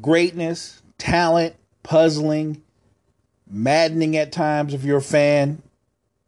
greatness, 0.00 0.82
talent, 0.98 1.54
puzzling, 1.82 2.62
maddening 3.50 4.16
at 4.16 4.32
times 4.32 4.74
if 4.74 4.84
you're 4.84 4.98
a 4.98 5.02
fan. 5.02 5.62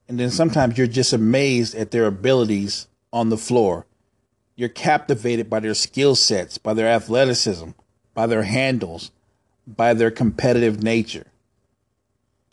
And 0.08 0.18
then 0.18 0.30
sometimes 0.30 0.76
you're 0.76 0.86
just 0.86 1.12
amazed 1.12 1.74
at 1.74 1.90
their 1.90 2.06
abilities 2.06 2.88
on 3.12 3.28
the 3.28 3.36
floor. 3.36 3.86
You're 4.56 4.68
captivated 4.68 5.48
by 5.48 5.60
their 5.60 5.74
skill 5.74 6.14
sets, 6.14 6.58
by 6.58 6.74
their 6.74 6.88
athleticism, 6.88 7.70
by 8.12 8.26
their 8.26 8.42
handles, 8.42 9.10
by 9.66 9.94
their 9.94 10.10
competitive 10.10 10.82
nature. 10.82 11.26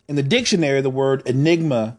In 0.06 0.16
the 0.16 0.22
dictionary, 0.22 0.80
the 0.80 0.88
word 0.88 1.22
enigma 1.26 1.98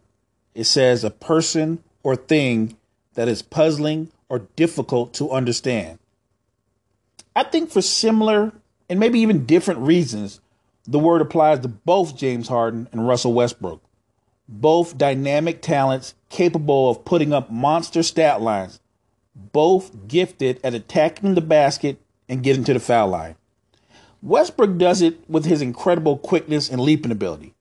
it 0.55 0.63
says 0.65 1.03
a 1.03 1.09
person 1.09 1.83
or 2.03 2.15
thing 2.15 2.75
that 3.13 3.27
is 3.27 3.41
puzzling 3.41 4.11
or 4.27 4.39
difficult 4.55 5.13
to 5.15 5.31
understand. 5.31 5.99
I 7.35 7.43
think 7.43 7.69
for 7.69 7.81
similar 7.81 8.51
and 8.89 8.99
maybe 8.99 9.19
even 9.19 9.45
different 9.45 9.81
reasons, 9.81 10.41
the 10.85 10.99
word 10.99 11.21
applies 11.21 11.59
to 11.59 11.67
both 11.67 12.17
James 12.17 12.47
Harden 12.47 12.89
and 12.91 13.07
Russell 13.07 13.33
Westbrook. 13.33 13.81
Both 14.47 14.97
dynamic 14.97 15.61
talents 15.61 16.15
capable 16.29 16.89
of 16.89 17.05
putting 17.05 17.31
up 17.31 17.51
monster 17.51 18.01
stat 18.01 18.41
lines, 18.41 18.79
both 19.35 20.07
gifted 20.07 20.59
at 20.63 20.73
attacking 20.73 21.35
the 21.35 21.41
basket 21.41 22.01
and 22.27 22.41
getting 22.41 22.63
to 22.63 22.73
the 22.73 22.79
foul 22.79 23.09
line. 23.09 23.35
Westbrook 24.23 24.77
does 24.77 25.01
it 25.01 25.17
with 25.29 25.45
his 25.45 25.61
incredible 25.61 26.17
quickness 26.17 26.69
and 26.69 26.81
leaping 26.81 27.11
ability, 27.11 27.53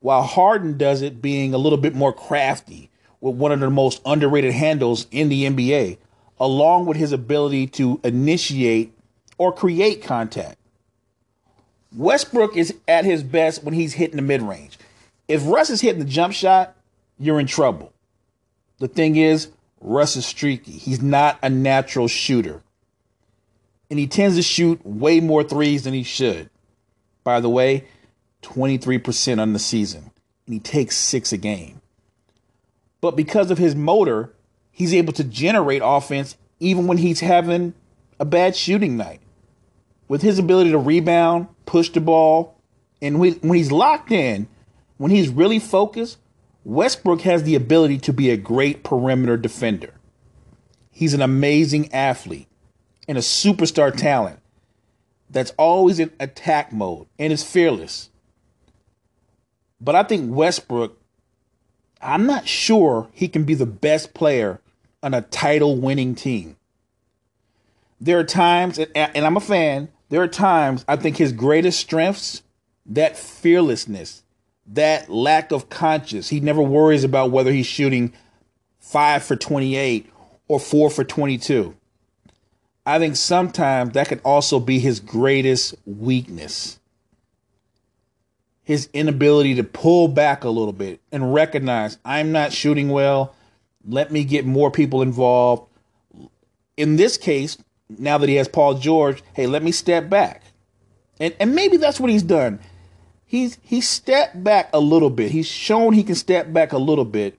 while 0.00 0.22
Harden 0.22 0.76
does 0.76 1.00
it 1.00 1.22
being 1.22 1.54
a 1.54 1.58
little 1.58 1.78
bit 1.78 1.94
more 1.94 2.12
crafty 2.12 2.90
with 3.20 3.36
one 3.36 3.52
of 3.52 3.60
the 3.60 3.70
most 3.70 4.02
underrated 4.04 4.52
handles 4.52 5.06
in 5.10 5.28
the 5.28 5.44
NBA, 5.44 5.96
along 6.38 6.86
with 6.86 6.98
his 6.98 7.12
ability 7.12 7.66
to 7.68 8.00
initiate 8.04 8.92
or 9.42 9.52
create 9.52 10.04
contact. 10.04 10.56
Westbrook 11.96 12.56
is 12.56 12.76
at 12.86 13.04
his 13.04 13.24
best 13.24 13.64
when 13.64 13.74
he's 13.74 13.94
hitting 13.94 14.14
the 14.14 14.22
mid 14.22 14.40
range. 14.40 14.78
If 15.26 15.44
Russ 15.44 15.68
is 15.68 15.80
hitting 15.80 15.98
the 15.98 16.04
jump 16.08 16.32
shot, 16.32 16.76
you're 17.18 17.40
in 17.40 17.48
trouble. 17.48 17.92
The 18.78 18.86
thing 18.86 19.16
is, 19.16 19.48
Russ 19.80 20.14
is 20.14 20.24
streaky. 20.24 20.70
He's 20.70 21.02
not 21.02 21.40
a 21.42 21.50
natural 21.50 22.06
shooter. 22.06 22.62
And 23.90 23.98
he 23.98 24.06
tends 24.06 24.36
to 24.36 24.42
shoot 24.42 24.86
way 24.86 25.18
more 25.18 25.42
threes 25.42 25.82
than 25.82 25.92
he 25.92 26.04
should. 26.04 26.48
By 27.24 27.40
the 27.40 27.50
way, 27.50 27.88
23% 28.42 29.40
on 29.40 29.54
the 29.54 29.58
season. 29.58 30.12
And 30.46 30.54
he 30.54 30.60
takes 30.60 30.96
six 30.96 31.32
a 31.32 31.36
game. 31.36 31.80
But 33.00 33.16
because 33.16 33.50
of 33.50 33.58
his 33.58 33.74
motor, 33.74 34.32
he's 34.70 34.94
able 34.94 35.12
to 35.14 35.24
generate 35.24 35.82
offense 35.84 36.36
even 36.60 36.86
when 36.86 36.98
he's 36.98 37.18
having 37.18 37.74
a 38.20 38.24
bad 38.24 38.54
shooting 38.54 38.96
night. 38.96 39.20
With 40.12 40.20
his 40.20 40.38
ability 40.38 40.72
to 40.72 40.78
rebound, 40.78 41.48
push 41.64 41.88
the 41.88 42.02
ball, 42.02 42.60
and 43.00 43.18
when, 43.18 43.40
he's 43.40 43.72
locked 43.72 44.12
in, 44.12 44.46
when 44.98 45.10
he's 45.10 45.30
really 45.30 45.58
focused, 45.58 46.18
Westbrook 46.64 47.22
has 47.22 47.44
the 47.44 47.54
ability 47.54 47.96
to 48.00 48.12
be 48.12 48.28
a 48.28 48.36
great 48.36 48.84
perimeter 48.84 49.38
defender. 49.38 49.94
He's 50.90 51.14
an 51.14 51.22
amazing 51.22 51.94
athlete 51.94 52.46
and 53.08 53.16
a 53.16 53.22
superstar 53.22 53.96
talent 53.96 54.40
that's 55.30 55.54
always 55.56 55.98
in 55.98 56.10
attack 56.20 56.74
mode 56.74 57.06
and 57.18 57.32
is 57.32 57.42
fearless. 57.42 58.10
But 59.80 59.94
I 59.94 60.02
think 60.02 60.30
Westbrook 60.30 61.00
I'm 62.02 62.26
not 62.26 62.46
sure 62.46 63.08
he 63.14 63.28
can 63.28 63.44
be 63.44 63.54
the 63.54 63.64
best 63.64 64.12
player 64.12 64.60
on 65.02 65.14
a 65.14 65.22
title 65.22 65.78
winning 65.78 66.14
team. 66.14 66.58
There 67.98 68.18
are 68.18 68.24
times, 68.24 68.78
and 68.78 69.24
I'm 69.24 69.38
a 69.38 69.40
fan, 69.40 69.88
there 70.12 70.22
are 70.22 70.28
times 70.28 70.84
I 70.86 70.96
think 70.96 71.16
his 71.16 71.32
greatest 71.32 71.80
strengths, 71.80 72.42
that 72.84 73.16
fearlessness, 73.16 74.22
that 74.66 75.08
lack 75.08 75.52
of 75.52 75.70
conscience. 75.70 76.28
He 76.28 76.38
never 76.38 76.60
worries 76.60 77.02
about 77.02 77.30
whether 77.30 77.50
he's 77.50 77.64
shooting 77.64 78.12
five 78.78 79.22
for 79.22 79.36
28 79.36 80.12
or 80.48 80.60
four 80.60 80.90
for 80.90 81.02
22. 81.02 81.74
I 82.84 82.98
think 82.98 83.16
sometimes 83.16 83.94
that 83.94 84.08
could 84.08 84.20
also 84.22 84.60
be 84.60 84.78
his 84.78 85.00
greatest 85.00 85.74
weakness 85.86 86.78
his 88.64 88.88
inability 88.92 89.56
to 89.56 89.64
pull 89.64 90.08
back 90.08 90.44
a 90.44 90.48
little 90.48 90.72
bit 90.72 91.00
and 91.10 91.34
recognize 91.34 91.98
I'm 92.04 92.32
not 92.32 92.52
shooting 92.52 92.90
well. 92.90 93.34
Let 93.86 94.12
me 94.12 94.24
get 94.24 94.46
more 94.46 94.70
people 94.70 95.02
involved. 95.02 95.68
In 96.76 96.96
this 96.96 97.16
case, 97.16 97.58
now 97.98 98.18
that 98.18 98.28
he 98.28 98.36
has 98.36 98.48
Paul 98.48 98.74
George, 98.74 99.22
hey, 99.34 99.46
let 99.46 99.62
me 99.62 99.72
step 99.72 100.08
back. 100.08 100.42
And 101.20 101.34
and 101.38 101.54
maybe 101.54 101.76
that's 101.76 102.00
what 102.00 102.10
he's 102.10 102.22
done. 102.22 102.58
He's 103.24 103.58
he 103.62 103.80
stepped 103.80 104.42
back 104.42 104.70
a 104.72 104.80
little 104.80 105.10
bit. 105.10 105.30
He's 105.30 105.46
shown 105.46 105.92
he 105.92 106.02
can 106.02 106.14
step 106.14 106.52
back 106.52 106.72
a 106.72 106.78
little 106.78 107.04
bit 107.04 107.38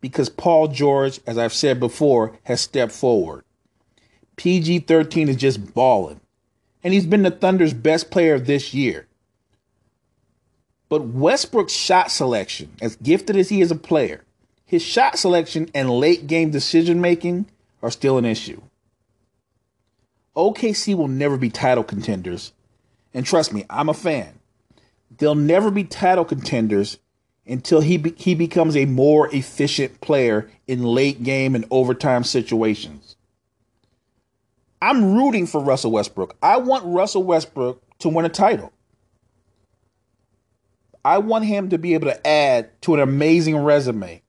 because 0.00 0.28
Paul 0.28 0.68
George, 0.68 1.20
as 1.26 1.38
I've 1.38 1.52
said 1.52 1.80
before, 1.80 2.38
has 2.44 2.60
stepped 2.60 2.92
forward. 2.92 3.44
PG 4.36 4.80
13 4.80 5.28
is 5.28 5.36
just 5.36 5.74
balling. 5.74 6.20
And 6.82 6.94
he's 6.94 7.06
been 7.06 7.22
the 7.22 7.30
Thunder's 7.30 7.74
best 7.74 8.10
player 8.10 8.38
this 8.38 8.72
year. 8.72 9.08
But 10.88 11.04
Westbrook's 11.06 11.72
shot 11.72 12.10
selection, 12.10 12.72
as 12.80 12.96
gifted 12.96 13.36
as 13.36 13.48
he 13.48 13.60
is 13.60 13.70
a 13.70 13.76
player, 13.76 14.24
his 14.64 14.82
shot 14.82 15.18
selection 15.18 15.68
and 15.74 15.90
late 15.90 16.26
game 16.26 16.50
decision 16.50 17.00
making 17.00 17.46
are 17.82 17.90
still 17.90 18.16
an 18.16 18.24
issue. 18.24 18.60
OKC 20.38 20.94
will 20.94 21.08
never 21.08 21.36
be 21.36 21.50
title 21.50 21.82
contenders. 21.82 22.52
And 23.12 23.26
trust 23.26 23.52
me, 23.52 23.64
I'm 23.68 23.88
a 23.88 23.94
fan. 23.94 24.38
They'll 25.18 25.34
never 25.34 25.70
be 25.70 25.82
title 25.82 26.24
contenders 26.24 26.98
until 27.44 27.80
he 27.80 27.96
be- 27.96 28.14
he 28.16 28.34
becomes 28.34 28.76
a 28.76 28.84
more 28.84 29.34
efficient 29.34 30.00
player 30.00 30.48
in 30.68 30.84
late 30.84 31.24
game 31.24 31.56
and 31.56 31.64
overtime 31.70 32.22
situations. 32.22 33.16
I'm 34.80 35.14
rooting 35.14 35.46
for 35.46 35.60
Russell 35.60 35.90
Westbrook. 35.90 36.36
I 36.40 36.58
want 36.58 36.84
Russell 36.84 37.24
Westbrook 37.24 37.82
to 37.98 38.08
win 38.08 38.24
a 38.24 38.28
title. 38.28 38.72
I 41.04 41.18
want 41.18 41.46
him 41.46 41.68
to 41.70 41.78
be 41.78 41.94
able 41.94 42.06
to 42.06 42.26
add 42.26 42.80
to 42.82 42.94
an 42.94 43.00
amazing 43.00 43.56
resume 43.56 44.22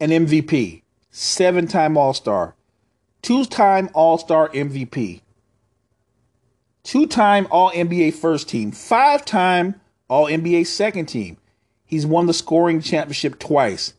an 0.00 0.10
MVP, 0.10 0.82
seven 1.10 1.68
time 1.68 1.96
All 1.96 2.12
Star, 2.14 2.56
two 3.22 3.44
time 3.44 3.88
All 3.94 4.18
Star 4.18 4.48
MVP, 4.50 5.20
two 6.82 7.06
time 7.06 7.46
All 7.50 7.70
NBA 7.70 8.14
first 8.14 8.48
team, 8.48 8.72
five 8.72 9.24
time 9.24 9.80
All 10.08 10.26
NBA 10.26 10.66
second 10.66 11.06
team. 11.06 11.38
He's 11.84 12.06
won 12.06 12.26
the 12.26 12.34
scoring 12.34 12.80
championship 12.80 13.38
twice 13.38 13.94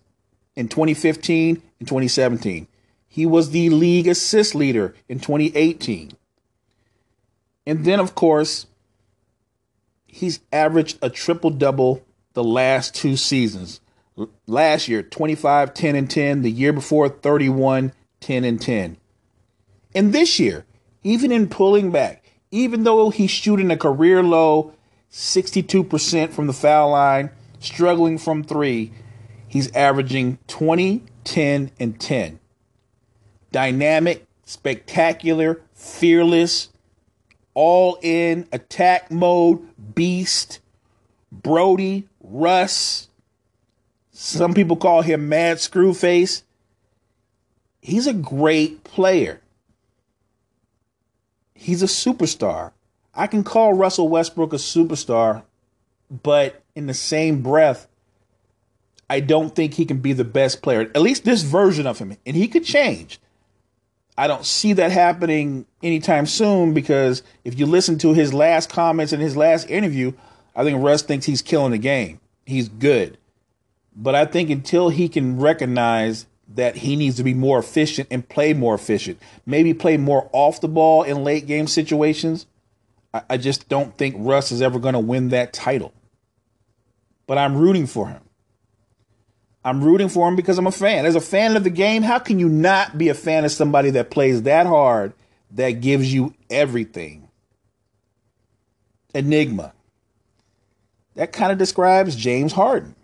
in 0.56 0.68
2015 0.68 1.62
and 1.80 1.88
2017. 1.88 2.68
He 3.08 3.26
was 3.26 3.52
the 3.52 3.70
league 3.70 4.08
assist 4.08 4.56
leader 4.56 4.96
in 5.08 5.20
2018. 5.20 6.12
And 7.66 7.86
then, 7.86 8.00
of 8.00 8.16
course, 8.16 8.66
he's 10.08 10.40
averaged 10.52 10.98
a 11.02 11.10
triple 11.10 11.52
double 11.52 12.04
the 12.34 12.44
last 12.44 12.96
two 12.96 13.16
seasons. 13.16 13.80
Last 14.48 14.88
year, 14.88 15.04
25, 15.04 15.74
10, 15.74 15.96
and 15.96 16.10
10. 16.10 16.42
The 16.42 16.52
year 16.52 16.74
before, 16.74 17.08
31, 17.10 17.94
10, 18.20 18.44
and 18.44 18.60
10. 18.60 18.98
And 19.96 20.14
this 20.14 20.40
year, 20.40 20.66
even 21.04 21.32
in 21.32 21.48
pulling 21.48 21.92
back, 21.92 22.24
even 22.52 22.84
though 22.84 23.10
he's 23.10 23.32
shooting 23.32 23.72
a 23.72 23.78
career 23.78 24.24
low 24.24 24.74
62% 25.12 26.32
from 26.32 26.48
the 26.48 26.54
foul 26.54 26.92
line, 26.92 27.30
struggling 27.60 28.18
from 28.18 28.44
three, 28.44 28.92
he's 29.48 29.74
averaging 29.76 30.40
20, 30.48 31.04
10, 31.24 31.72
and 31.80 32.00
10. 32.00 32.40
Dynamic, 33.52 34.26
spectacular, 34.44 35.62
fearless, 35.74 36.70
all 37.54 38.00
in 38.02 38.48
attack 38.52 39.12
mode, 39.12 39.62
beast, 39.94 40.60
Brodie, 41.32 42.08
Russ. 42.22 43.10
Some 44.12 44.54
people 44.54 44.76
call 44.76 45.02
him 45.02 45.30
Mad 45.30 45.58
Screwface. 45.58 46.44
He's 47.82 48.08
a 48.08 48.14
great 48.14 48.84
player. 48.84 49.42
He's 51.56 51.84
a 51.84 51.88
superstar. 51.88 52.72
I 53.14 53.28
can 53.28 53.44
call 53.44 53.74
Russell 53.74 54.10
Westbrook 54.10 54.54
a 54.54 54.58
superstar, 54.58 55.44
but 56.10 56.64
in 56.76 56.88
the 56.88 56.94
same 56.94 57.42
breath, 57.42 57.88
I 59.10 59.20
don't 59.20 59.56
think 59.56 59.76
he 59.76 59.86
can 59.86 59.98
be 59.98 60.14
the 60.14 60.24
best 60.24 60.62
player. 60.62 60.82
At 60.82 61.02
least 61.02 61.24
this 61.24 61.44
version 61.44 61.86
of 61.86 62.00
him. 62.00 62.18
And 62.26 62.36
he 62.36 62.48
could 62.48 62.64
change. 62.64 63.20
I 64.18 64.28
don't 64.28 64.46
see 64.46 64.74
that 64.74 64.92
happening 64.92 65.66
anytime 65.82 66.26
soon 66.26 66.74
because 66.74 67.24
if 67.44 67.58
you 67.58 67.66
listen 67.66 67.98
to 68.00 68.14
his 68.14 68.34
last 68.34 68.70
comments 68.70 69.14
in 69.14 69.20
his 69.20 69.36
last 69.36 69.70
interview, 69.70 70.14
I 70.56 70.64
think 70.64 70.84
Russ 70.84 71.02
thinks 71.02 71.26
he's 71.26 71.42
killing 71.42 71.72
the 71.72 71.78
game. 71.78 72.20
He's 72.46 72.70
good. 72.70 73.18
But 73.96 74.16
I 74.16 74.26
think 74.26 74.50
until 74.50 74.90
he 74.90 75.10
can 75.10 75.40
recognize 75.40 76.26
that 76.48 76.78
he 76.78 76.96
needs 76.96 77.18
to 77.18 77.24
be 77.24 77.34
more 77.34 77.60
efficient 77.60 78.08
and 78.12 78.28
play 78.28 78.54
more 78.54 78.76
efficient, 78.76 79.20
maybe 79.46 79.74
play 79.74 79.98
more 79.98 80.30
off 80.34 80.62
the 80.62 80.68
ball 80.68 81.04
in 81.04 81.24
late 81.24 81.48
game 81.48 81.68
situations, 81.68 82.46
I, 83.14 83.22
I 83.32 83.38
just 83.38 83.70
don't 83.70 83.98
think 83.98 84.16
Russ 84.18 84.52
is 84.52 84.62
ever 84.62 84.80
going 84.80 84.94
to 84.94 85.00
win 85.00 85.30
that 85.30 85.54
title. 85.54 85.94
But 87.26 87.38
I'm 87.38 87.58
rooting 87.58 87.88
for 87.88 88.08
him. 88.08 88.22
I'm 89.66 89.82
rooting 89.82 90.10
for 90.10 90.28
him 90.28 90.36
because 90.36 90.58
I'm 90.58 90.68
a 90.68 90.72
fan. 90.72 91.06
As 91.06 91.16
a 91.16 91.22
fan 91.22 91.56
of 91.56 91.64
the 91.64 91.70
game, 91.70 92.04
how 92.04 92.20
can 92.20 92.38
you 92.38 92.50
not 92.50 92.98
be 92.98 93.08
a 93.08 93.14
fan 93.14 93.46
of 93.46 93.52
somebody 93.52 93.92
that 93.92 94.12
plays 94.12 94.42
that 94.42 94.66
hard, 94.66 95.14
that 95.52 95.72
gives 95.72 96.14
you 96.14 96.34
everything? 96.50 97.30
Enigma. 99.16 99.74
That 101.16 101.32
kind 101.32 101.52
of 101.52 101.58
describes 101.58 102.16
James 102.16 102.52
Harden. 102.52 102.96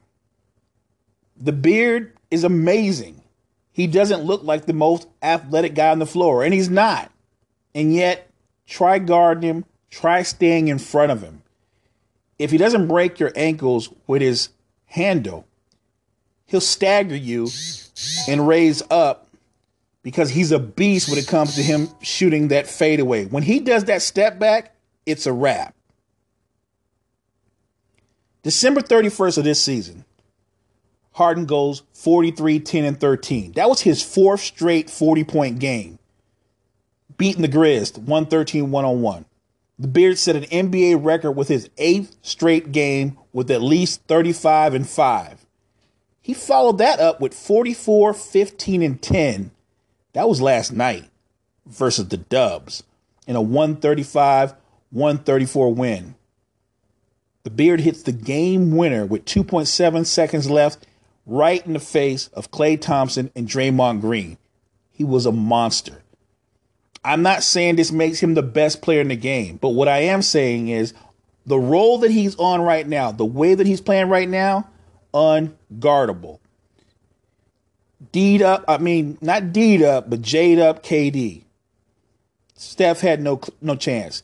The 1.38 1.54
beard 1.54 2.18
is 2.30 2.44
amazing. 2.44 3.19
He 3.72 3.88
doesn't 3.88 4.24
look 4.24 4.44
like 4.44 4.66
the 4.66 4.74
most 4.74 5.08
athletic 5.22 5.76
guy 5.76 5.90
on 5.90 6.00
the 6.00 6.06
floor, 6.06 6.44
and 6.44 6.54
he's 6.54 6.70
not. 6.70 7.12
And 7.74 7.94
yet, 7.94 8.30
try 8.68 9.00
guarding 9.00 9.44
him, 9.44 9.66
try 9.90 10.24
staying 10.24 10.68
in 10.68 10.80
front 10.80 11.12
of 11.12 11.22
him. 11.22 11.44
If 12.38 12.52
he 12.52 12.58
doesn't 12.58 12.88
break 12.88 13.20
your 13.20 13.32
ankles 13.36 13.90
with 14.08 14.22
his 14.22 14.50
handle, 14.86 15.46
he'll 16.46 16.62
stagger 16.62 17.16
you 17.16 17.50
and 18.28 18.48
raise 18.48 18.82
up 18.90 19.28
because 20.02 20.30
he's 20.30 20.52
a 20.52 20.60
beast 20.60 21.10
when 21.10 21.18
it 21.18 21.28
comes 21.28 21.56
to 21.56 21.64
him 21.64 21.90
shooting 22.02 22.48
that 22.48 22.68
fadeaway. 22.68 23.26
When 23.26 23.44
he 23.44 23.60
does 23.60 23.86
that 23.86 24.02
step 24.02 24.40
back, 24.40 24.74
it's 25.06 25.26
a 25.26 25.34
wrap. 25.34 25.76
December 28.42 28.82
31st 28.82 29.38
of 29.40 29.44
this 29.44 29.62
season, 29.62 30.06
Harden 31.14 31.46
goes 31.46 31.84
43, 31.94 32.60
10, 32.60 32.86
and 32.86 33.00
13. 33.00 33.54
That 33.54 33.70
was 33.70 33.82
his 33.82 34.02
fourth 34.02 34.42
straight 34.42 34.90
40 34.90 35.24
point 35.24 35.60
game, 35.60 36.00
beating 37.18 37.42
the 37.42 37.48
Grizz 37.48 37.98
113 37.98 38.72
101. 38.72 39.26
The 39.78 39.88
Beard 39.88 40.18
set 40.18 40.36
an 40.36 40.44
NBA 40.44 41.04
record 41.04 41.32
with 41.32 41.48
his 41.48 41.70
eighth 41.78 42.18
straight 42.22 42.72
game 42.72 43.18
with 43.32 43.50
at 43.50 43.62
least 43.62 44.02
35 44.08 44.74
and 44.74 44.88
5. 44.88 45.46
He 46.22 46.34
followed 46.34 46.78
that 46.80 47.00
up 47.00 47.22
with 47.22 47.34
44, 47.34 48.14
15, 48.14 48.82
and 48.82 49.02
10. 49.02 49.52
That 50.14 50.28
was 50.28 50.42
last 50.42 50.74
night 50.74 51.06
versus 51.66 52.10
the 52.10 52.18
Dubs 52.18 52.84
in 53.26 53.36
a 53.36 53.42
135 53.42 54.54
134 54.92 55.74
win. 55.74 56.16
The 57.44 57.50
Beard 57.50 57.80
hits 57.80 58.04
the 58.04 58.12
game 58.12 58.76
winner 58.76 59.06
with 59.06 59.26
2.7 59.26 60.06
seconds 60.06 60.50
left 60.50 60.86
right 61.30 61.66
in 61.66 61.74
the 61.74 61.80
face 61.80 62.28
of 62.30 62.52
Klay 62.52 62.80
Thompson 62.80 63.32
and 63.36 63.48
Draymond 63.48 64.02
Green. 64.02 64.38
He 64.92 65.04
was 65.04 65.26
a 65.26 65.32
monster. 65.32 66.02
I'm 67.06 67.22
not 67.22 67.44
saying 67.44 67.76
this 67.76 67.92
makes 67.92 68.20
him 68.20 68.34
the 68.34 68.44
best 68.44 68.82
player 68.82 69.00
in 69.00 69.08
the 69.08 69.16
game, 69.16 69.58
but 69.58 69.70
what 69.70 69.88
I 69.88 70.00
am 70.00 70.22
saying 70.22 70.68
is 70.68 70.94
the 71.46 71.60
role 71.60 72.00
that 72.00 72.12
he's 72.12 72.36
on 72.36 72.62
right 72.62 72.86
now, 72.86 73.12
the 73.12 73.26
way 73.26 73.56
that 73.56 73.68
he's 73.68 73.80
playing 73.80 74.10
right 74.10 74.28
now, 74.28 74.68
unguardable. 75.14 76.40
Deed 78.12 78.42
up, 78.42 78.66
I 78.68 78.78
mean, 78.78 79.18
not 79.22 79.54
deed 79.54 79.82
up, 79.82 80.10
but 80.10 80.22
Jade 80.22 80.60
up 80.60 80.84
KD. 80.84 81.44
Steph 82.56 83.02
had 83.02 83.22
no 83.22 83.40
no 83.62 83.76
chance. 83.76 84.24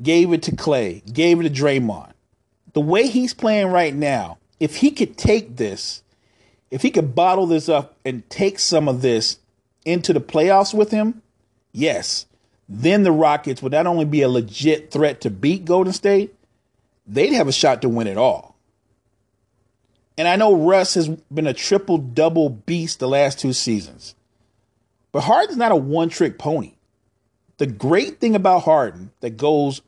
Gave 0.00 0.32
it 0.32 0.42
to 0.44 0.56
Clay, 0.56 1.02
gave 1.12 1.40
it 1.40 1.42
to 1.42 1.50
Draymond. 1.50 2.12
The 2.72 2.80
way 2.80 3.08
he's 3.08 3.34
playing 3.34 3.68
right 3.68 3.94
now, 3.94 4.38
if 4.60 4.76
he 4.76 4.90
could 4.90 5.18
take 5.18 5.56
this 5.56 6.02
if 6.70 6.82
he 6.82 6.90
could 6.90 7.14
bottle 7.14 7.46
this 7.46 7.68
up 7.68 7.96
and 8.04 8.28
take 8.30 8.58
some 8.58 8.88
of 8.88 9.02
this 9.02 9.38
into 9.84 10.12
the 10.12 10.20
playoffs 10.20 10.74
with 10.74 10.90
him, 10.90 11.22
yes, 11.72 12.26
then 12.68 13.02
the 13.02 13.12
Rockets 13.12 13.62
would 13.62 13.72
not 13.72 13.86
only 13.86 14.04
be 14.04 14.22
a 14.22 14.28
legit 14.28 14.90
threat 14.90 15.20
to 15.22 15.30
beat 15.30 15.64
Golden 15.64 15.92
State, 15.92 16.34
they'd 17.06 17.32
have 17.32 17.48
a 17.48 17.52
shot 17.52 17.80
to 17.82 17.88
win 17.88 18.06
it 18.06 18.18
all. 18.18 18.56
And 20.18 20.26
I 20.26 20.36
know 20.36 20.54
Russ 20.54 20.94
has 20.94 21.08
been 21.08 21.46
a 21.46 21.54
triple 21.54 21.96
double 21.96 22.50
beast 22.50 22.98
the 22.98 23.08
last 23.08 23.38
two 23.38 23.52
seasons. 23.52 24.14
But 25.12 25.22
Harden's 25.22 25.56
not 25.56 25.72
a 25.72 25.76
one 25.76 26.08
trick 26.08 26.38
pony. 26.38 26.74
The 27.56 27.66
great 27.66 28.20
thing 28.20 28.34
about 28.34 28.64
Harden 28.64 29.12
that 29.20 29.36
goes 29.36 29.80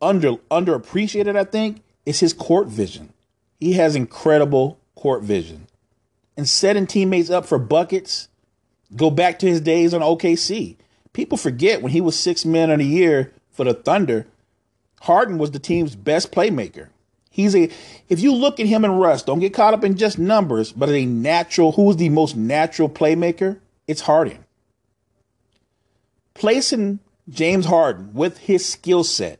under 0.00 0.36
underappreciated, 0.50 1.36
I 1.36 1.44
think, 1.44 1.82
is 2.06 2.20
his 2.20 2.32
court 2.32 2.68
vision. 2.68 3.12
He 3.60 3.74
has 3.74 3.96
incredible 3.96 4.78
court 4.98 5.22
vision. 5.22 5.66
And 6.36 6.48
setting 6.48 6.86
teammates 6.86 7.30
up 7.30 7.46
for 7.46 7.58
buckets, 7.58 8.28
go 8.94 9.10
back 9.10 9.38
to 9.38 9.46
his 9.46 9.60
days 9.60 9.94
on 9.94 10.00
OKC. 10.00 10.76
People 11.12 11.38
forget 11.38 11.82
when 11.82 11.92
he 11.92 12.00
was 12.00 12.18
six 12.18 12.44
men 12.44 12.70
of 12.70 12.78
the 12.78 12.84
year 12.84 13.32
for 13.50 13.64
the 13.64 13.74
Thunder, 13.74 14.26
Harden 15.02 15.38
was 15.38 15.52
the 15.52 15.58
team's 15.58 15.94
best 15.94 16.32
playmaker. 16.32 16.88
He's 17.30 17.54
a 17.54 17.70
if 18.08 18.20
you 18.20 18.34
look 18.34 18.58
at 18.58 18.66
him 18.66 18.84
and 18.84 19.00
Russ, 19.00 19.22
don't 19.22 19.38
get 19.38 19.54
caught 19.54 19.74
up 19.74 19.84
in 19.84 19.96
just 19.96 20.18
numbers, 20.18 20.72
but 20.72 20.88
a 20.88 21.06
natural 21.06 21.72
who's 21.72 21.96
the 21.96 22.08
most 22.08 22.36
natural 22.36 22.88
playmaker? 22.88 23.58
It's 23.86 24.02
Harden. 24.02 24.44
Placing 26.34 26.98
James 27.28 27.66
Harden 27.66 28.12
with 28.14 28.38
his 28.38 28.66
skill 28.66 29.04
set 29.04 29.38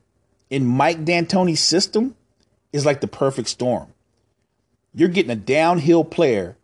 in 0.50 0.64
Mike 0.64 1.04
D'Antoni's 1.04 1.60
system 1.60 2.14
is 2.72 2.86
like 2.86 3.00
the 3.00 3.08
perfect 3.08 3.48
storm 3.48 3.92
you're 4.98 5.08
getting 5.08 5.30
a 5.30 5.36
downhill 5.36 6.02
player 6.02 6.56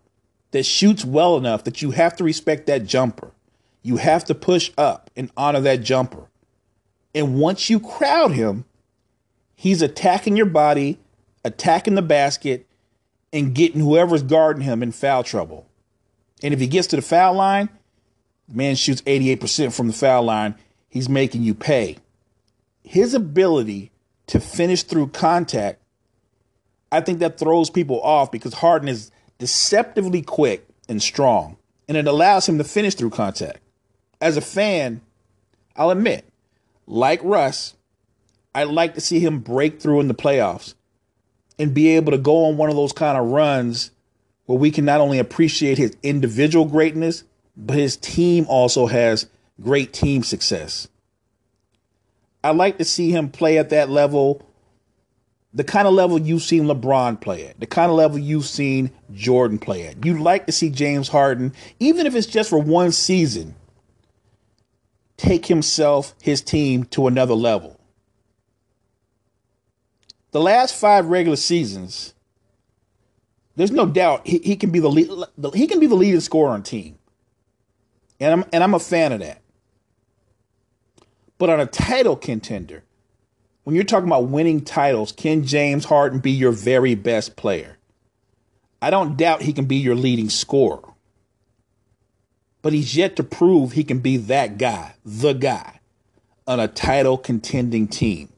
that 0.50 0.66
shoots 0.66 1.04
well 1.04 1.36
enough 1.36 1.62
that 1.62 1.82
you 1.82 1.92
have 1.92 2.16
to 2.16 2.24
respect 2.24 2.66
that 2.66 2.84
jumper. 2.84 3.30
You 3.80 3.98
have 3.98 4.24
to 4.24 4.34
push 4.34 4.72
up 4.76 5.08
and 5.14 5.30
honor 5.36 5.60
that 5.60 5.84
jumper. 5.84 6.26
And 7.14 7.38
once 7.38 7.70
you 7.70 7.78
crowd 7.78 8.32
him, 8.32 8.64
he's 9.54 9.82
attacking 9.82 10.36
your 10.36 10.46
body, 10.46 10.98
attacking 11.44 11.94
the 11.94 12.02
basket, 12.02 12.66
and 13.32 13.54
getting 13.54 13.80
whoever's 13.80 14.24
guarding 14.24 14.64
him 14.64 14.82
in 14.82 14.90
foul 14.90 15.22
trouble. 15.22 15.68
And 16.42 16.52
if 16.52 16.58
he 16.58 16.66
gets 16.66 16.88
to 16.88 16.96
the 16.96 17.02
foul 17.02 17.34
line, 17.34 17.68
man 18.48 18.74
shoots 18.74 19.00
88% 19.02 19.72
from 19.72 19.86
the 19.86 19.92
foul 19.92 20.24
line. 20.24 20.56
He's 20.88 21.08
making 21.08 21.44
you 21.44 21.54
pay. 21.54 21.98
His 22.82 23.14
ability 23.14 23.92
to 24.26 24.40
finish 24.40 24.82
through 24.82 25.08
contact 25.08 25.83
I 26.94 27.00
think 27.00 27.18
that 27.18 27.38
throws 27.38 27.70
people 27.70 28.00
off 28.02 28.30
because 28.30 28.54
Harden 28.54 28.88
is 28.88 29.10
deceptively 29.38 30.22
quick 30.22 30.64
and 30.88 31.02
strong, 31.02 31.56
and 31.88 31.96
it 31.96 32.06
allows 32.06 32.48
him 32.48 32.56
to 32.58 32.62
finish 32.62 32.94
through 32.94 33.10
contact. 33.10 33.58
As 34.20 34.36
a 34.36 34.40
fan, 34.40 35.00
I'll 35.74 35.90
admit, 35.90 36.24
like 36.86 37.18
Russ, 37.24 37.74
I'd 38.54 38.68
like 38.68 38.94
to 38.94 39.00
see 39.00 39.18
him 39.18 39.40
break 39.40 39.80
through 39.80 39.98
in 39.98 40.06
the 40.06 40.14
playoffs 40.14 40.74
and 41.58 41.74
be 41.74 41.96
able 41.96 42.12
to 42.12 42.18
go 42.18 42.44
on 42.44 42.56
one 42.56 42.70
of 42.70 42.76
those 42.76 42.92
kind 42.92 43.18
of 43.18 43.26
runs 43.26 43.90
where 44.46 44.58
we 44.58 44.70
can 44.70 44.84
not 44.84 45.00
only 45.00 45.18
appreciate 45.18 45.78
his 45.78 45.96
individual 46.04 46.64
greatness, 46.64 47.24
but 47.56 47.74
his 47.74 47.96
team 47.96 48.46
also 48.48 48.86
has 48.86 49.26
great 49.60 49.92
team 49.92 50.22
success. 50.22 50.86
I'd 52.44 52.54
like 52.54 52.78
to 52.78 52.84
see 52.84 53.10
him 53.10 53.30
play 53.30 53.58
at 53.58 53.70
that 53.70 53.90
level 53.90 54.43
the 55.54 55.64
kind 55.64 55.86
of 55.86 55.94
level 55.94 56.18
you've 56.18 56.42
seen 56.42 56.64
LeBron 56.64 57.20
play 57.20 57.46
at, 57.46 57.60
the 57.60 57.66
kind 57.66 57.88
of 57.88 57.96
level 57.96 58.18
you've 58.18 58.44
seen 58.44 58.90
Jordan 59.12 59.58
play 59.58 59.86
at. 59.86 60.04
You'd 60.04 60.20
like 60.20 60.46
to 60.46 60.52
see 60.52 60.68
James 60.68 61.08
Harden, 61.08 61.52
even 61.78 62.06
if 62.06 62.16
it's 62.16 62.26
just 62.26 62.50
for 62.50 62.58
one 62.58 62.90
season, 62.90 63.54
take 65.16 65.46
himself, 65.46 66.14
his 66.20 66.42
team 66.42 66.84
to 66.86 67.06
another 67.06 67.34
level. 67.34 67.78
The 70.32 70.40
last 70.40 70.74
five 70.74 71.06
regular 71.06 71.36
seasons, 71.36 72.14
there's 73.54 73.70
no 73.70 73.86
doubt 73.86 74.26
he, 74.26 74.38
he 74.38 74.56
can 74.56 74.70
be 74.70 74.80
the 74.80 74.90
lead, 74.90 75.08
he 75.54 75.68
can 75.68 75.78
be 75.78 75.86
the 75.86 75.94
leading 75.94 76.20
scorer 76.20 76.50
on 76.50 76.64
team. 76.64 76.98
And 78.18 78.32
I'm 78.32 78.44
and 78.52 78.64
I'm 78.64 78.74
a 78.74 78.80
fan 78.80 79.12
of 79.12 79.20
that. 79.20 79.40
But 81.38 81.50
on 81.50 81.60
a 81.60 81.66
title 81.66 82.16
contender, 82.16 82.82
when 83.64 83.74
you're 83.74 83.84
talking 83.84 84.08
about 84.08 84.28
winning 84.28 84.60
titles, 84.60 85.10
can 85.12 85.44
James 85.44 85.86
Harden 85.86 86.20
be 86.20 86.30
your 86.30 86.52
very 86.52 86.94
best 86.94 87.34
player? 87.34 87.78
I 88.80 88.90
don't 88.90 89.16
doubt 89.16 89.42
he 89.42 89.54
can 89.54 89.64
be 89.64 89.76
your 89.76 89.94
leading 89.94 90.28
scorer. 90.28 90.82
But 92.60 92.74
he's 92.74 92.96
yet 92.96 93.16
to 93.16 93.24
prove 93.24 93.72
he 93.72 93.84
can 93.84 93.98
be 94.00 94.18
that 94.18 94.58
guy, 94.58 94.94
the 95.04 95.32
guy, 95.32 95.80
on 96.46 96.60
a 96.60 96.68
title 96.68 97.16
contending 97.16 97.88
team. 97.88 98.28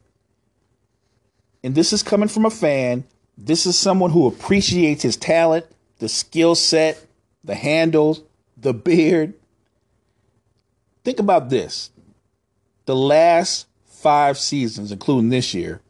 And 1.65 1.75
this 1.75 1.93
is 1.93 2.05
coming 2.05 2.29
from 2.29 2.47
a 2.47 2.51
fan. 2.51 3.05
This 3.37 3.67
is 3.67 3.77
someone 3.77 4.13
who 4.13 4.29
appreciates 4.29 5.03
his 5.03 5.17
talent, 5.17 5.67
the 5.99 6.09
skill 6.09 6.55
set, 6.55 7.05
the 7.43 7.57
handles, 7.57 8.23
the 8.57 8.73
beard. 8.73 9.35
Think 11.05 11.19
about 11.19 11.51
this. 11.51 11.91
The 12.85 12.95
last 12.97 13.66
five 13.97 14.39
seasons, 14.39 14.93
including 14.93 15.31
this 15.31 15.55
year 15.55 15.81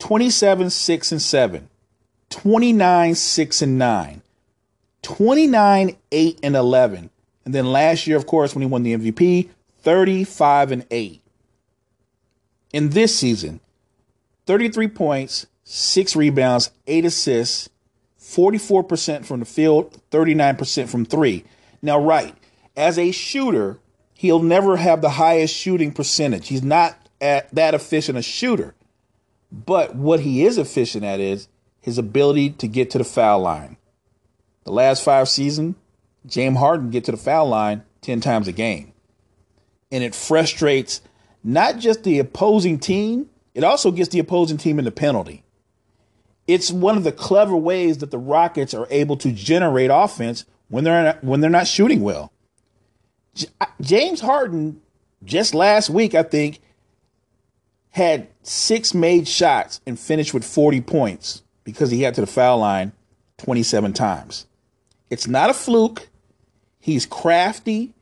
27, 0.00 0.70
6, 0.70 1.12
and 1.12 1.22
7, 1.22 1.68
29, 2.30 3.14
6, 3.14 3.62
and 3.62 3.78
9, 3.78 4.22
29, 5.02 5.96
8, 6.12 6.40
and 6.42 6.56
11. 6.56 7.10
And 7.44 7.54
then 7.54 7.66
last 7.72 8.06
year, 8.06 8.16
of 8.16 8.26
course, 8.26 8.54
when 8.54 8.62
he 8.62 8.68
won 8.68 8.82
the 8.82 8.96
MVP, 8.96 9.50
35 9.82 10.72
and 10.72 10.86
8. 10.90 11.22
in 12.72 12.90
this 12.90 13.16
season 13.18 13.60
33 14.46 14.88
points, 14.88 15.46
six 15.64 16.16
rebounds, 16.16 16.70
eight 16.86 17.04
assists, 17.04 17.68
44% 18.20 19.24
from 19.24 19.40
the 19.40 19.46
field, 19.46 20.00
39% 20.10 20.88
from 20.88 21.04
three. 21.04 21.44
Now, 21.82 21.98
right, 21.98 22.34
as 22.76 22.98
a 22.98 23.10
shooter, 23.10 23.78
he'll 24.24 24.42
never 24.42 24.78
have 24.78 25.02
the 25.02 25.10
highest 25.10 25.54
shooting 25.54 25.92
percentage. 25.92 26.48
He's 26.48 26.62
not 26.62 26.96
at 27.20 27.54
that 27.54 27.74
efficient 27.74 28.16
a 28.16 28.22
shooter. 28.22 28.74
But 29.52 29.94
what 29.94 30.20
he 30.20 30.46
is 30.46 30.56
efficient 30.56 31.04
at 31.04 31.20
is 31.20 31.46
his 31.82 31.98
ability 31.98 32.48
to 32.52 32.66
get 32.66 32.88
to 32.92 32.98
the 32.98 33.04
foul 33.04 33.40
line. 33.40 33.76
The 34.64 34.72
last 34.72 35.04
five 35.04 35.28
seasons, 35.28 35.76
James 36.24 36.56
Harden 36.56 36.88
get 36.88 37.04
to 37.04 37.10
the 37.10 37.18
foul 37.18 37.50
line 37.50 37.82
10 38.00 38.22
times 38.22 38.48
a 38.48 38.52
game. 38.52 38.94
And 39.92 40.02
it 40.02 40.14
frustrates 40.14 41.02
not 41.42 41.76
just 41.76 42.02
the 42.02 42.18
opposing 42.18 42.78
team, 42.78 43.28
it 43.52 43.62
also 43.62 43.90
gets 43.90 44.08
the 44.08 44.20
opposing 44.20 44.56
team 44.56 44.78
in 44.78 44.86
the 44.86 44.90
penalty. 44.90 45.44
It's 46.46 46.70
one 46.70 46.96
of 46.96 47.04
the 47.04 47.12
clever 47.12 47.56
ways 47.56 47.98
that 47.98 48.10
the 48.10 48.16
Rockets 48.16 48.72
are 48.72 48.86
able 48.88 49.18
to 49.18 49.32
generate 49.32 49.90
offense 49.92 50.46
when 50.68 50.84
they're 50.84 51.18
when 51.20 51.40
they're 51.40 51.50
not 51.50 51.66
shooting 51.66 52.00
well. 52.00 52.32
James 53.80 54.20
Harden 54.20 54.80
just 55.24 55.54
last 55.54 55.90
week, 55.90 56.14
I 56.14 56.22
think, 56.22 56.60
had 57.90 58.28
six 58.42 58.92
made 58.92 59.28
shots 59.28 59.80
and 59.86 59.98
finished 59.98 60.34
with 60.34 60.44
40 60.44 60.80
points 60.82 61.42
because 61.64 61.90
he 61.90 62.00
got 62.00 62.14
to 62.14 62.20
the 62.20 62.26
foul 62.26 62.58
line 62.58 62.92
27 63.38 63.92
times. 63.92 64.46
It's 65.10 65.26
not 65.26 65.50
a 65.50 65.54
fluke. 65.54 66.08
He's 66.80 67.06
crafty. 67.06 67.94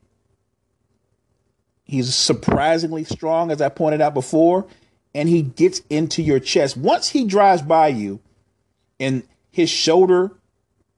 He's 1.85 2.15
surprisingly 2.15 3.05
strong, 3.05 3.51
as 3.51 3.61
I 3.61 3.69
pointed 3.69 4.01
out 4.01 4.15
before, 4.15 4.67
and 5.15 5.29
he 5.29 5.43
gets 5.43 5.83
into 5.91 6.23
your 6.23 6.41
chest. 6.41 6.77
Once 6.77 7.11
he 7.11 7.27
drives 7.27 7.61
by 7.63 7.89
you 7.89 8.21
and 8.99 9.25
his 9.51 9.69
shoulder 9.69 10.33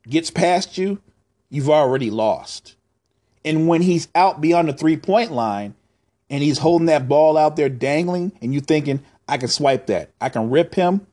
gets 0.08 0.30
past 0.30 0.78
you, 0.78 1.00
you've 1.50 1.70
already 1.70 2.10
lost. 2.10 2.76
And 3.44 3.68
when 3.68 3.82
he's 3.82 4.08
out 4.14 4.40
beyond 4.40 4.68
the 4.68 4.72
three 4.72 4.96
point 4.96 5.32
line 5.32 5.74
and 6.30 6.42
he's 6.42 6.58
holding 6.58 6.86
that 6.86 7.08
ball 7.08 7.36
out 7.36 7.56
there 7.56 7.68
dangling, 7.68 8.32
and 8.40 8.52
you're 8.52 8.62
thinking, 8.62 9.04
I 9.28 9.36
can 9.36 9.48
swipe 9.48 9.86
that, 9.86 10.10
I 10.20 10.28
can 10.28 10.50
rip 10.50 10.74
him, 10.74 11.06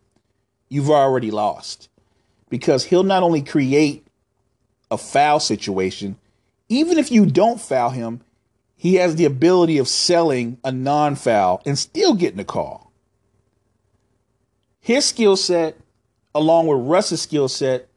you've 0.70 0.90
already 0.90 1.32
lost. 1.32 1.90
Because 2.50 2.86
he'll 2.86 3.04
not 3.04 3.24
only 3.24 3.42
create 3.42 4.06
a 4.90 4.98
foul 4.98 5.40
situation, 5.40 6.18
even 6.70 6.98
if 6.98 7.12
you 7.12 7.26
don't 7.26 7.60
foul 7.60 7.90
him, 7.90 8.22
he 8.76 8.96
has 8.96 9.16
the 9.16 9.26
ability 9.26 9.78
of 9.78 9.88
selling 9.88 10.58
a 10.64 10.72
non 10.72 11.16
foul 11.16 11.62
and 11.66 11.78
still 11.78 12.14
getting 12.14 12.40
a 12.40 12.46
call. 12.46 12.92
His 14.80 15.06
skill 15.06 15.38
set, 15.38 15.78
along 16.34 16.68
with 16.68 16.80
Russ's 16.80 17.22
skill 17.22 17.48
set, 17.48 17.88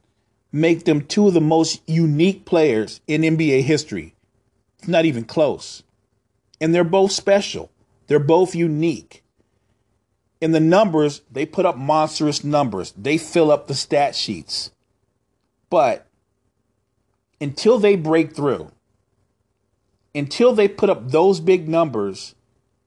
make 0.52 0.84
them 0.84 1.00
two 1.00 1.26
of 1.26 1.34
the 1.34 1.40
most 1.40 1.80
unique 1.86 2.44
players 2.44 3.00
in 3.06 3.22
NBA 3.22 3.62
history. 3.62 4.13
It's 4.84 4.88
not 4.90 5.06
even 5.06 5.24
close. 5.24 5.82
And 6.60 6.74
they're 6.74 6.84
both 6.84 7.10
special. 7.10 7.70
They're 8.06 8.18
both 8.18 8.54
unique. 8.54 9.24
In 10.42 10.52
the 10.52 10.60
numbers, 10.60 11.22
they 11.32 11.46
put 11.46 11.64
up 11.64 11.78
monstrous 11.78 12.44
numbers. 12.44 12.92
They 12.92 13.16
fill 13.16 13.50
up 13.50 13.66
the 13.66 13.74
stat 13.74 14.14
sheets. 14.14 14.72
But 15.70 16.06
until 17.40 17.78
they 17.78 17.96
break 17.96 18.36
through, 18.36 18.72
until 20.14 20.52
they 20.52 20.68
put 20.68 20.90
up 20.90 21.10
those 21.10 21.40
big 21.40 21.66
numbers 21.66 22.34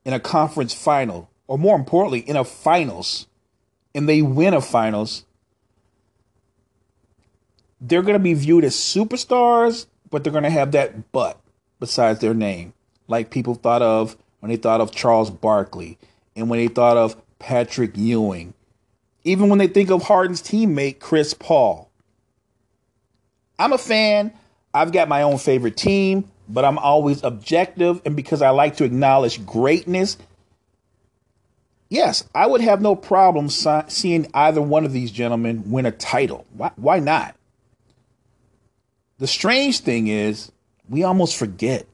in 0.05 0.13
a 0.13 0.19
conference 0.19 0.75
final, 0.75 1.31
or 1.47 1.57
more 1.57 1.75
importantly, 1.75 2.19
in 2.19 2.35
a 2.35 2.43
finals, 2.43 3.25
and 3.95 4.07
they 4.07 4.21
win 4.21 4.53
a 4.53 4.61
finals, 4.61 5.25
they're 7.81 8.03
going 8.03 8.13
to 8.13 8.19
be 8.19 8.35
viewed 8.35 8.65
as 8.65 8.75
superstars, 8.75 9.87
but 10.11 10.23
they're 10.23 10.31
going 10.31 10.43
to 10.43 10.51
have 10.51 10.73
that 10.73 11.11
but 11.11 11.41
besides 11.79 12.19
their 12.19 12.33
name, 12.33 12.73
like 13.07 13.29
people 13.29 13.55
thought 13.55 13.81
of 13.81 14.17
when 14.39 14.49
they 14.49 14.57
thought 14.57 14.81
of 14.81 14.91
Charles 14.91 15.29
Barkley 15.29 15.97
and 16.35 16.49
when 16.49 16.59
they 16.59 16.67
thought 16.67 16.97
of 16.97 17.15
Patrick 17.39 17.97
Ewing, 17.97 18.53
even 19.23 19.49
when 19.49 19.59
they 19.59 19.67
think 19.67 19.89
of 19.89 20.03
Harden's 20.03 20.41
teammate, 20.41 20.99
Chris 20.99 21.33
Paul. 21.33 21.89
I'm 23.59 23.73
a 23.73 23.77
fan. 23.77 24.33
I've 24.73 24.91
got 24.91 25.09
my 25.09 25.23
own 25.23 25.37
favorite 25.37 25.75
team, 25.75 26.29
but 26.47 26.63
I'm 26.63 26.77
always 26.77 27.23
objective. 27.23 28.01
And 28.05 28.15
because 28.15 28.41
I 28.41 28.49
like 28.49 28.77
to 28.77 28.83
acknowledge 28.83 29.45
greatness, 29.45 30.17
yes, 31.89 32.23
I 32.35 32.45
would 32.45 32.61
have 32.61 32.81
no 32.81 32.95
problem 32.95 33.49
seeing 33.49 34.29
either 34.33 34.61
one 34.61 34.85
of 34.85 34.93
these 34.93 35.11
gentlemen 35.11 35.71
win 35.71 35.85
a 35.85 35.91
title. 35.91 36.45
Why, 36.53 36.71
why 36.75 36.99
not? 36.99 37.35
The 39.17 39.27
strange 39.27 39.79
thing 39.79 40.07
is, 40.07 40.51
we 40.89 41.03
almost 41.03 41.35
forget 41.35 41.85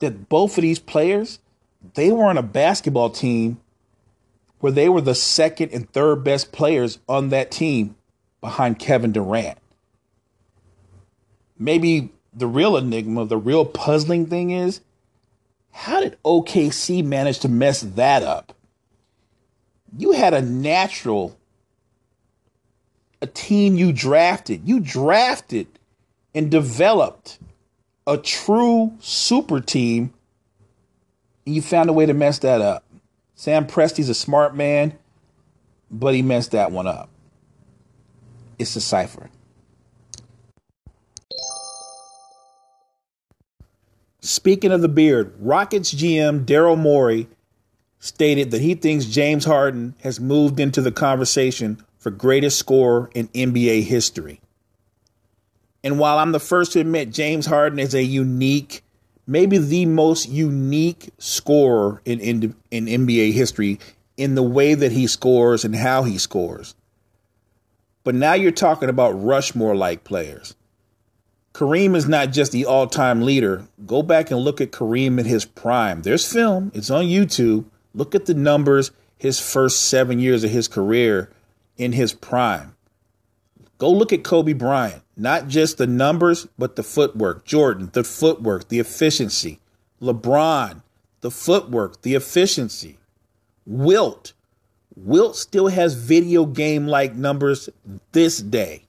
that 0.00 0.28
both 0.28 0.58
of 0.58 0.62
these 0.62 0.78
players, 0.78 1.38
they 1.94 2.10
were 2.10 2.24
on 2.24 2.38
a 2.38 2.42
basketball 2.42 3.10
team 3.10 3.60
where 4.60 4.72
they 4.72 4.88
were 4.88 5.00
the 5.00 5.14
second 5.14 5.72
and 5.72 5.90
third 5.90 6.22
best 6.22 6.52
players 6.52 6.98
on 7.08 7.30
that 7.30 7.50
team 7.50 7.96
behind 8.40 8.78
Kevin 8.78 9.12
Durant. 9.12 9.58
Maybe 11.58 12.10
the 12.32 12.46
real 12.46 12.76
enigma, 12.76 13.24
the 13.26 13.36
real 13.36 13.64
puzzling 13.64 14.26
thing 14.26 14.50
is 14.50 14.80
how 15.72 16.00
did 16.00 16.18
OKC 16.24 17.04
manage 17.04 17.38
to 17.40 17.48
mess 17.48 17.80
that 17.80 18.22
up? 18.22 18.54
You 19.96 20.12
had 20.12 20.34
a 20.34 20.42
natural, 20.42 21.36
a 23.20 23.26
team 23.26 23.76
you 23.76 23.92
drafted. 23.92 24.68
You 24.68 24.80
drafted 24.80 25.66
and 26.34 26.50
developed 26.50 27.38
a 28.06 28.16
true 28.18 28.92
super 29.00 29.60
team, 29.60 30.12
you 31.44 31.62
found 31.62 31.90
a 31.90 31.92
way 31.92 32.06
to 32.06 32.14
mess 32.14 32.38
that 32.40 32.60
up. 32.60 32.84
Sam 33.34 33.66
Presti's 33.66 34.08
a 34.08 34.14
smart 34.14 34.54
man, 34.54 34.98
but 35.90 36.14
he 36.14 36.22
messed 36.22 36.52
that 36.52 36.72
one 36.72 36.86
up. 36.86 37.08
It's 38.58 38.76
a 38.76 38.80
cipher. 38.80 39.30
Speaking 44.20 44.70
of 44.70 44.82
the 44.82 44.88
beard, 44.88 45.34
Rockets 45.38 45.94
GM 45.94 46.44
Daryl 46.44 46.78
Morey 46.78 47.26
stated 47.98 48.50
that 48.50 48.60
he 48.60 48.74
thinks 48.74 49.06
James 49.06 49.46
Harden 49.46 49.94
has 50.02 50.20
moved 50.20 50.60
into 50.60 50.82
the 50.82 50.92
conversation 50.92 51.82
for 51.98 52.10
greatest 52.10 52.58
scorer 52.58 53.10
in 53.14 53.28
NBA 53.28 53.84
history. 53.84 54.40
And 55.82 55.98
while 55.98 56.18
I'm 56.18 56.32
the 56.32 56.40
first 56.40 56.72
to 56.72 56.80
admit 56.80 57.10
James 57.10 57.46
Harden 57.46 57.78
is 57.78 57.94
a 57.94 58.02
unique, 58.02 58.82
maybe 59.26 59.58
the 59.58 59.86
most 59.86 60.28
unique 60.28 61.10
scorer 61.18 62.02
in, 62.04 62.20
in, 62.20 62.54
in 62.70 62.86
NBA 62.86 63.32
history 63.32 63.80
in 64.16 64.34
the 64.34 64.42
way 64.42 64.74
that 64.74 64.92
he 64.92 65.06
scores 65.06 65.64
and 65.64 65.74
how 65.74 66.02
he 66.02 66.18
scores. 66.18 66.74
But 68.04 68.14
now 68.14 68.34
you're 68.34 68.50
talking 68.50 68.88
about 68.88 69.22
Rushmore 69.22 69.74
like 69.74 70.04
players. 70.04 70.54
Kareem 71.52 71.96
is 71.96 72.08
not 72.08 72.30
just 72.30 72.52
the 72.52 72.64
all 72.64 72.86
time 72.86 73.22
leader. 73.22 73.66
Go 73.86 74.02
back 74.02 74.30
and 74.30 74.40
look 74.40 74.60
at 74.60 74.70
Kareem 74.70 75.18
in 75.18 75.26
his 75.26 75.44
prime. 75.44 76.02
There's 76.02 76.30
film, 76.30 76.70
it's 76.74 76.90
on 76.90 77.04
YouTube. 77.04 77.64
Look 77.94 78.14
at 78.14 78.26
the 78.26 78.34
numbers 78.34 78.92
his 79.18 79.40
first 79.40 79.82
seven 79.82 80.18
years 80.18 80.44
of 80.44 80.50
his 80.50 80.68
career 80.68 81.30
in 81.76 81.92
his 81.92 82.12
prime. 82.12 82.74
Go 83.80 83.90
look 83.90 84.12
at 84.12 84.22
Kobe 84.22 84.52
Bryant. 84.52 85.02
Not 85.16 85.48
just 85.48 85.78
the 85.78 85.86
numbers, 85.86 86.46
but 86.58 86.76
the 86.76 86.82
footwork. 86.82 87.46
Jordan, 87.46 87.88
the 87.94 88.04
footwork, 88.04 88.68
the 88.68 88.78
efficiency. 88.78 89.58
LeBron, 90.02 90.82
the 91.22 91.30
footwork, 91.30 92.02
the 92.02 92.14
efficiency. 92.14 92.98
Wilt. 93.64 94.34
Wilt 94.94 95.34
still 95.34 95.68
has 95.68 95.94
video 95.94 96.44
game 96.44 96.86
like 96.86 97.14
numbers 97.14 97.70
this 98.12 98.42
day. 98.42 98.82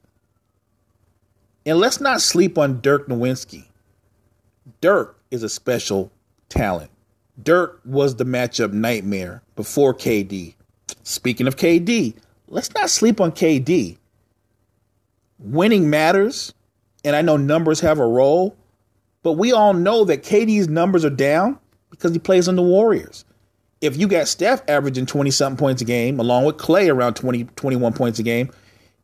And 1.65 1.77
let's 1.79 2.01
not 2.01 2.19
sleep 2.19 2.57
on 2.57 2.81
Dirk 2.81 3.07
Nowitzki. 3.07 3.67
Dirk 4.81 5.17
is 5.31 5.41
a 5.41 5.49
special 5.49 6.11
talent. 6.49 6.91
Dirk 7.41 7.79
was 7.85 8.17
the 8.17 8.25
matchup 8.25 8.73
nightmare 8.73 9.41
before 9.55 9.93
KD. 9.93 10.55
Speaking 11.03 11.47
of 11.47 11.55
KD, 11.55 12.15
let's 12.49 12.73
not 12.73 12.89
sleep 12.89 13.21
on 13.21 13.31
KD 13.31 13.97
winning 15.41 15.89
matters, 15.89 16.53
and 17.03 17.15
I 17.15 17.21
know 17.21 17.37
numbers 17.37 17.79
have 17.81 17.99
a 17.99 18.05
role, 18.05 18.55
but 19.23 19.33
we 19.33 19.51
all 19.51 19.73
know 19.73 20.05
that 20.05 20.23
KD's 20.23 20.67
numbers 20.67 21.05
are 21.05 21.09
down 21.09 21.59
because 21.89 22.13
he 22.13 22.19
plays 22.19 22.47
on 22.47 22.55
the 22.55 22.61
Warriors. 22.61 23.25
If 23.81 23.97
you 23.97 24.07
got 24.07 24.27
Steph 24.27 24.61
averaging 24.69 25.07
20 25.07 25.31
something 25.31 25.57
points 25.57 25.81
a 25.81 25.85
game, 25.85 26.19
along 26.19 26.45
with 26.45 26.57
Klay 26.57 26.91
around 26.93 27.15
20, 27.15 27.45
21 27.55 27.93
points 27.93 28.19
a 28.19 28.23
game, 28.23 28.51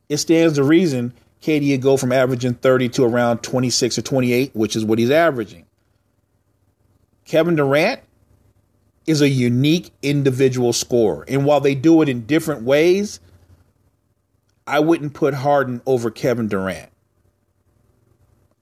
it 0.09 0.17
stands 0.17 0.55
to 0.55 0.63
reason 0.63 1.13
KD 1.41 1.71
would 1.71 1.81
go 1.81 1.97
from 1.97 2.11
averaging 2.11 2.53
30 2.55 2.89
to 2.89 3.03
around 3.03 3.39
26 3.39 3.97
or 3.97 4.01
28, 4.01 4.55
which 4.55 4.75
is 4.75 4.85
what 4.85 4.99
he's 4.99 5.11
averaging. 5.11 5.65
Kevin 7.25 7.55
Durant, 7.55 8.01
is 9.07 9.21
a 9.21 9.29
unique 9.29 9.91
individual 10.03 10.73
scorer. 10.73 11.23
And 11.27 11.45
while 11.45 11.61
they 11.61 11.73
do 11.73 12.01
it 12.01 12.09
in 12.09 12.25
different 12.25 12.63
ways, 12.63 13.21
I 14.67 14.79
wouldn't 14.79 15.13
put 15.13 15.33
Harden 15.33 15.81
over 15.85 16.11
Kevin 16.11 16.47
Durant. 16.47 16.89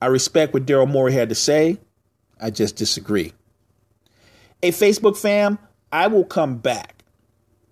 I 0.00 0.06
respect 0.06 0.54
what 0.54 0.66
Daryl 0.66 0.88
Morey 0.88 1.12
had 1.12 1.30
to 1.30 1.34
say. 1.34 1.78
I 2.40 2.50
just 2.50 2.76
disagree. 2.76 3.32
Hey, 4.62 4.70
Facebook 4.70 5.16
fam, 5.16 5.58
I 5.90 6.06
will 6.06 6.24
come 6.24 6.58
back. 6.58 7.02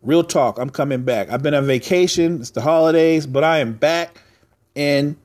Real 0.03 0.25
talk, 0.25 0.59
I'm 0.59 0.71
coming 0.71 1.03
back. 1.03 1.31
I've 1.31 1.43
been 1.43 1.55
on 1.55 1.67
vacation, 1.67 2.41
it's 2.41 2.51
the 2.51 2.61
holidays, 2.61 3.27
but 3.27 3.45
I 3.45 3.59
am 3.59 3.75
back. 3.75 4.19
And 4.75 5.17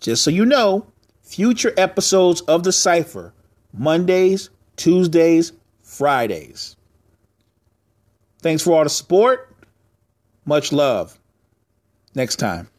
just 0.00 0.22
so 0.22 0.30
you 0.30 0.46
know, 0.46 0.86
future 1.22 1.74
episodes 1.76 2.40
of 2.42 2.62
The 2.62 2.72
Cypher, 2.72 3.34
Mondays, 3.72 4.50
Tuesdays, 4.76 5.52
Fridays. 5.82 6.76
Thanks 8.40 8.62
for 8.62 8.76
all 8.76 8.84
the 8.84 8.90
support. 8.90 9.54
Much 10.44 10.72
love. 10.72 11.18
Next 12.16 12.36
time. 12.36 12.75